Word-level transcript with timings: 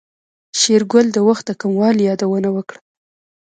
شېرګل 0.59 1.07
د 1.13 1.17
وخت 1.27 1.43
د 1.47 1.51
کموالي 1.61 2.03
يادونه 2.09 2.49
وکړه. 2.55 2.79